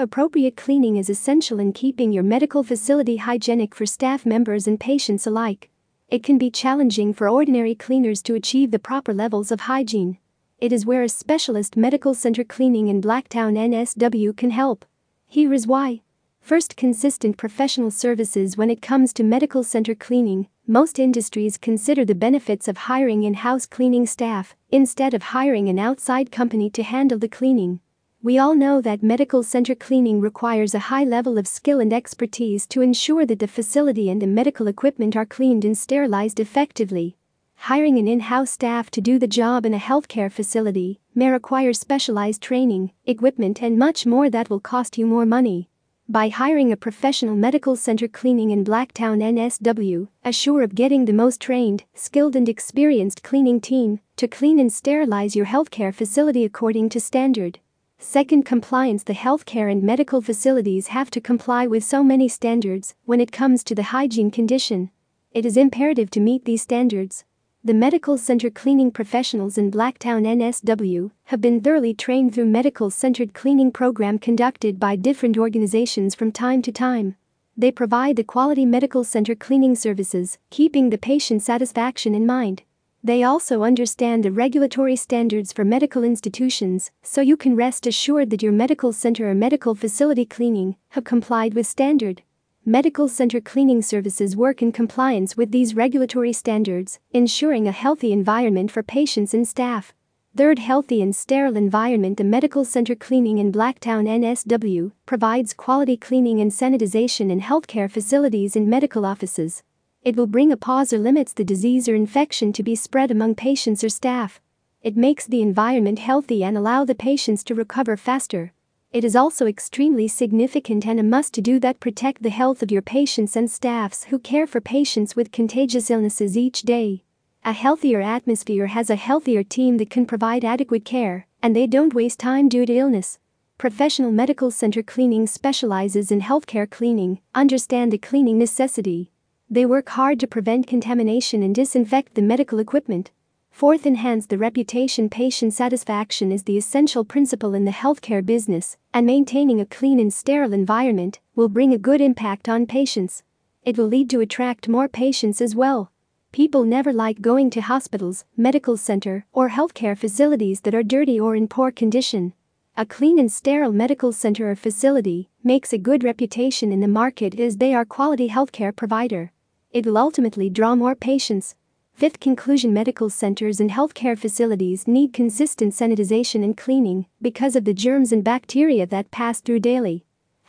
Appropriate 0.00 0.56
cleaning 0.56 0.96
is 0.96 1.10
essential 1.10 1.60
in 1.60 1.74
keeping 1.74 2.10
your 2.10 2.22
medical 2.22 2.62
facility 2.62 3.18
hygienic 3.18 3.74
for 3.74 3.84
staff 3.84 4.24
members 4.24 4.66
and 4.66 4.80
patients 4.80 5.26
alike. 5.26 5.68
It 6.08 6.22
can 6.22 6.38
be 6.38 6.50
challenging 6.50 7.12
for 7.12 7.28
ordinary 7.28 7.74
cleaners 7.74 8.22
to 8.22 8.34
achieve 8.34 8.70
the 8.70 8.78
proper 8.78 9.12
levels 9.12 9.52
of 9.52 9.60
hygiene. 9.60 10.16
It 10.56 10.72
is 10.72 10.86
where 10.86 11.02
a 11.02 11.08
specialist 11.10 11.76
medical 11.76 12.14
center 12.14 12.44
cleaning 12.44 12.88
in 12.88 13.02
Blacktown 13.02 13.58
NSW 13.58 14.34
can 14.34 14.48
help. 14.48 14.86
Here 15.26 15.52
is 15.52 15.66
why. 15.66 16.00
First, 16.40 16.76
consistent 16.76 17.36
professional 17.36 17.90
services 17.90 18.56
when 18.56 18.70
it 18.70 18.80
comes 18.80 19.12
to 19.12 19.22
medical 19.22 19.62
center 19.62 19.94
cleaning. 19.94 20.48
Most 20.66 20.98
industries 20.98 21.58
consider 21.58 22.06
the 22.06 22.14
benefits 22.14 22.68
of 22.68 22.88
hiring 22.88 23.24
in 23.24 23.34
house 23.34 23.66
cleaning 23.66 24.06
staff 24.06 24.56
instead 24.70 25.12
of 25.12 25.24
hiring 25.24 25.68
an 25.68 25.78
outside 25.78 26.32
company 26.32 26.70
to 26.70 26.82
handle 26.82 27.18
the 27.18 27.28
cleaning. 27.28 27.80
We 28.22 28.36
all 28.36 28.54
know 28.54 28.82
that 28.82 29.02
medical 29.02 29.42
center 29.42 29.74
cleaning 29.74 30.20
requires 30.20 30.74
a 30.74 30.90
high 30.90 31.04
level 31.04 31.38
of 31.38 31.48
skill 31.48 31.80
and 31.80 31.90
expertise 31.90 32.66
to 32.66 32.82
ensure 32.82 33.24
that 33.24 33.38
the 33.38 33.48
facility 33.48 34.10
and 34.10 34.20
the 34.20 34.26
medical 34.26 34.66
equipment 34.66 35.16
are 35.16 35.24
cleaned 35.24 35.64
and 35.64 35.76
sterilized 35.76 36.38
effectively. 36.38 37.16
Hiring 37.54 37.96
an 37.96 38.06
in 38.06 38.20
house 38.20 38.50
staff 38.50 38.90
to 38.90 39.00
do 39.00 39.18
the 39.18 39.26
job 39.26 39.64
in 39.64 39.72
a 39.72 39.78
healthcare 39.78 40.30
facility 40.30 41.00
may 41.14 41.30
require 41.30 41.72
specialized 41.72 42.42
training, 42.42 42.92
equipment, 43.06 43.62
and 43.62 43.78
much 43.78 44.04
more 44.04 44.28
that 44.28 44.50
will 44.50 44.60
cost 44.60 44.98
you 44.98 45.06
more 45.06 45.24
money. 45.24 45.70
By 46.06 46.28
hiring 46.28 46.72
a 46.72 46.76
professional 46.76 47.36
medical 47.36 47.74
center 47.74 48.06
cleaning 48.06 48.50
in 48.50 48.66
Blacktown, 48.66 49.22
NSW, 49.22 50.08
assure 50.26 50.60
of 50.60 50.74
getting 50.74 51.06
the 51.06 51.14
most 51.14 51.40
trained, 51.40 51.84
skilled, 51.94 52.36
and 52.36 52.50
experienced 52.50 53.22
cleaning 53.22 53.62
team 53.62 54.00
to 54.16 54.28
clean 54.28 54.60
and 54.60 54.70
sterilize 54.70 55.34
your 55.34 55.46
healthcare 55.46 55.94
facility 55.94 56.44
according 56.44 56.90
to 56.90 57.00
standard. 57.00 57.60
Second, 58.02 58.46
compliance 58.46 59.02
The 59.02 59.12
healthcare 59.12 59.70
and 59.70 59.82
medical 59.82 60.22
facilities 60.22 60.86
have 60.86 61.10
to 61.10 61.20
comply 61.20 61.66
with 61.66 61.84
so 61.84 62.02
many 62.02 62.28
standards 62.28 62.94
when 63.04 63.20
it 63.20 63.30
comes 63.30 63.62
to 63.64 63.74
the 63.74 63.92
hygiene 63.94 64.30
condition. 64.30 64.90
It 65.32 65.44
is 65.44 65.58
imperative 65.58 66.10
to 66.12 66.20
meet 66.20 66.46
these 66.46 66.62
standards. 66.62 67.24
The 67.62 67.74
medical 67.74 68.16
center 68.16 68.48
cleaning 68.48 68.90
professionals 68.90 69.58
in 69.58 69.70
Blacktown 69.70 70.24
NSW 70.24 71.10
have 71.24 71.42
been 71.42 71.60
thoroughly 71.60 71.92
trained 71.92 72.34
through 72.34 72.46
medical 72.46 72.90
centered 72.90 73.34
cleaning 73.34 73.70
program 73.70 74.18
conducted 74.18 74.80
by 74.80 74.96
different 74.96 75.36
organizations 75.36 76.14
from 76.14 76.32
time 76.32 76.62
to 76.62 76.72
time. 76.72 77.16
They 77.54 77.70
provide 77.70 78.16
the 78.16 78.24
quality 78.24 78.64
medical 78.64 79.04
center 79.04 79.34
cleaning 79.34 79.76
services, 79.76 80.38
keeping 80.48 80.88
the 80.88 80.96
patient 80.96 81.42
satisfaction 81.42 82.14
in 82.14 82.24
mind. 82.24 82.62
They 83.02 83.22
also 83.22 83.62
understand 83.62 84.24
the 84.24 84.30
regulatory 84.30 84.94
standards 84.94 85.54
for 85.54 85.64
medical 85.64 86.04
institutions, 86.04 86.90
so 87.02 87.22
you 87.22 87.34
can 87.34 87.56
rest 87.56 87.86
assured 87.86 88.28
that 88.28 88.42
your 88.42 88.52
medical 88.52 88.92
center 88.92 89.30
or 89.30 89.34
medical 89.34 89.74
facility 89.74 90.26
cleaning 90.26 90.76
have 90.90 91.04
complied 91.04 91.54
with 91.54 91.66
standard. 91.66 92.22
Medical 92.66 93.08
center 93.08 93.40
cleaning 93.40 93.80
services 93.80 94.36
work 94.36 94.60
in 94.60 94.70
compliance 94.70 95.34
with 95.34 95.50
these 95.50 95.74
regulatory 95.74 96.34
standards, 96.34 96.98
ensuring 97.10 97.66
a 97.66 97.72
healthy 97.72 98.12
environment 98.12 98.70
for 98.70 98.82
patients 98.82 99.32
and 99.32 99.48
staff. 99.48 99.94
Third, 100.36 100.58
healthy 100.58 101.00
and 101.00 101.16
sterile 101.16 101.56
environment. 101.56 102.18
The 102.18 102.24
medical 102.24 102.66
center 102.66 102.94
cleaning 102.94 103.38
in 103.38 103.50
Blacktown, 103.50 104.06
NSW, 104.06 104.92
provides 105.06 105.54
quality 105.54 105.96
cleaning 105.96 106.38
and 106.40 106.52
sanitization 106.52 107.30
in 107.30 107.40
healthcare 107.40 107.90
facilities 107.90 108.54
and 108.56 108.68
medical 108.68 109.06
offices. 109.06 109.62
It 110.02 110.16
will 110.16 110.26
bring 110.26 110.50
a 110.50 110.56
pause 110.56 110.94
or 110.94 110.98
limits 110.98 111.34
the 111.34 111.44
disease 111.44 111.86
or 111.86 111.94
infection 111.94 112.54
to 112.54 112.62
be 112.62 112.74
spread 112.74 113.10
among 113.10 113.34
patients 113.34 113.84
or 113.84 113.90
staff. 113.90 114.40
It 114.80 114.96
makes 114.96 115.26
the 115.26 115.42
environment 115.42 115.98
healthy 115.98 116.42
and 116.42 116.56
allow 116.56 116.86
the 116.86 116.94
patients 116.94 117.44
to 117.44 117.54
recover 117.54 117.98
faster. 117.98 118.54
It 118.92 119.04
is 119.04 119.14
also 119.14 119.46
extremely 119.46 120.08
significant 120.08 120.86
and 120.86 120.98
a 120.98 121.02
must 121.02 121.34
to 121.34 121.42
do 121.42 121.60
that 121.60 121.80
protect 121.80 122.22
the 122.22 122.30
health 122.30 122.62
of 122.62 122.70
your 122.70 122.80
patients 122.80 123.36
and 123.36 123.50
staffs 123.50 124.04
who 124.04 124.18
care 124.18 124.46
for 124.46 124.60
patients 124.60 125.16
with 125.16 125.32
contagious 125.32 125.90
illnesses 125.90 126.34
each 126.34 126.62
day. 126.62 127.04
A 127.44 127.52
healthier 127.52 128.00
atmosphere 128.00 128.68
has 128.68 128.88
a 128.88 128.96
healthier 128.96 129.42
team 129.42 129.76
that 129.76 129.90
can 129.90 130.06
provide 130.06 130.46
adequate 130.46 130.86
care, 130.86 131.26
and 131.42 131.54
they 131.54 131.66
don't 131.66 131.92
waste 131.92 132.18
time 132.18 132.48
due 132.48 132.64
to 132.64 132.74
illness. 132.74 133.18
Professional 133.58 134.12
Medical 134.12 134.50
Center 134.50 134.82
Cleaning 134.82 135.26
specializes 135.26 136.10
in 136.10 136.22
healthcare 136.22 136.68
cleaning, 136.68 137.20
understand 137.34 137.92
the 137.92 137.98
cleaning 137.98 138.38
necessity, 138.38 139.12
they 139.52 139.66
work 139.66 139.88
hard 139.88 140.20
to 140.20 140.28
prevent 140.28 140.68
contamination 140.68 141.42
and 141.42 141.52
disinfect 141.54 142.14
the 142.14 142.22
medical 142.22 142.60
equipment. 142.60 143.10
Fourth, 143.50 143.84
enhance 143.84 144.26
the 144.26 144.38
reputation. 144.38 145.10
Patient 145.10 145.52
satisfaction 145.52 146.30
is 146.30 146.44
the 146.44 146.56
essential 146.56 147.04
principle 147.04 147.52
in 147.52 147.64
the 147.64 147.72
healthcare 147.72 148.24
business, 148.24 148.76
and 148.94 149.04
maintaining 149.04 149.60
a 149.60 149.66
clean 149.66 149.98
and 149.98 150.14
sterile 150.14 150.52
environment 150.52 151.18
will 151.34 151.48
bring 151.48 151.74
a 151.74 151.78
good 151.78 152.00
impact 152.00 152.48
on 152.48 152.64
patients. 152.64 153.24
It 153.64 153.76
will 153.76 153.88
lead 153.88 154.08
to 154.10 154.20
attract 154.20 154.68
more 154.68 154.88
patients 154.88 155.40
as 155.40 155.56
well. 155.56 155.90
People 156.30 156.62
never 156.62 156.92
like 156.92 157.20
going 157.20 157.50
to 157.50 157.60
hospitals, 157.60 158.24
medical 158.36 158.76
center, 158.76 159.26
or 159.32 159.50
healthcare 159.50 159.98
facilities 159.98 160.60
that 160.60 160.76
are 160.76 160.84
dirty 160.84 161.18
or 161.18 161.34
in 161.34 161.48
poor 161.48 161.72
condition. 161.72 162.34
A 162.76 162.86
clean 162.86 163.18
and 163.18 163.32
sterile 163.32 163.72
medical 163.72 164.12
center 164.12 164.48
or 164.48 164.54
facility 164.54 165.28
makes 165.42 165.72
a 165.72 165.78
good 165.78 166.04
reputation 166.04 166.70
in 166.70 166.78
the 166.78 166.86
market 166.88 167.38
as 167.40 167.56
they 167.56 167.74
are 167.74 167.84
quality 167.84 168.28
healthcare 168.28 168.74
provider. 168.74 169.32
It 169.72 169.86
will 169.86 169.98
ultimately 169.98 170.50
draw 170.50 170.74
more 170.74 170.96
patients. 170.96 171.54
Fifth 171.92 172.18
conclusion 172.18 172.72
medical 172.72 173.08
centers 173.08 173.60
and 173.60 173.70
healthcare 173.70 174.18
facilities 174.18 174.88
need 174.88 175.12
consistent 175.12 175.74
sanitization 175.74 176.42
and 176.42 176.56
cleaning 176.56 177.06
because 177.22 177.54
of 177.54 177.64
the 177.64 177.74
germs 177.74 178.10
and 178.10 178.24
bacteria 178.24 178.84
that 178.86 179.12
pass 179.12 179.40
through 179.40 179.60
daily. 179.60 180.04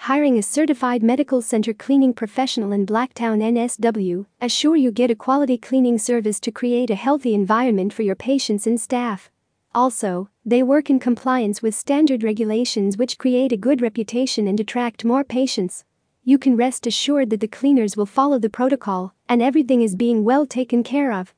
Hiring 0.08 0.40
a 0.40 0.42
certified 0.42 1.04
medical 1.04 1.44
center 1.44 1.72
cleaning 1.72 2.16
professional 2.16 2.72
in 2.72 2.88
Blacktown, 2.88 3.44
NSW, 3.44 4.26
assure 4.42 4.76
you 4.76 4.92
get 4.92 5.12
a 5.12 5.16
quality 5.16 5.56
cleaning 5.56 6.00
service 6.00 6.40
to 6.40 6.52
create 6.52 6.90
a 6.90 6.96
healthy 6.96 7.36
environment 7.36 7.94
for 7.94 8.02
your 8.02 8.16
patients 8.16 8.66
and 8.66 8.82
staff. 8.82 9.30
Also, 9.76 10.30
they 10.44 10.64
work 10.64 10.90
in 10.90 11.00
compliance 11.00 11.62
with 11.62 11.76
standard 11.76 12.24
regulations 12.24 12.98
which 12.98 13.20
create 13.20 13.52
a 13.52 13.58
good 13.58 13.84
reputation 13.84 14.48
and 14.48 14.60
attract 14.60 15.06
more 15.06 15.24
patients 15.24 15.86
you 16.24 16.38
can 16.38 16.56
rest 16.56 16.86
assured 16.86 17.32
that 17.32 17.40
the 17.40 17.48
cleaners 17.48 17.98
will 17.98 18.06
follow 18.06 18.38
the 18.38 18.50
protocol 18.50 19.14
and 19.28 19.42
everything 19.42 19.82
is 19.82 19.96
being 19.96 20.24
well 20.24 20.46
taken 20.46 20.84
care 20.84 21.12
of. 21.12 21.34